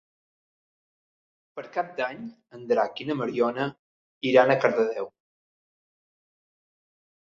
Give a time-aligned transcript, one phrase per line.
[1.59, 2.25] Per Cap d'Any
[2.59, 3.71] en Drac i na Mariona
[4.33, 5.15] iran a Cardedeu.